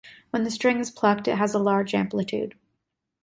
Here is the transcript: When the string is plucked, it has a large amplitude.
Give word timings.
When 0.31 0.43
the 0.45 0.49
string 0.49 0.79
is 0.79 0.89
plucked, 0.89 1.27
it 1.27 1.35
has 1.35 1.53
a 1.53 1.59
large 1.59 1.93
amplitude. 1.93 2.55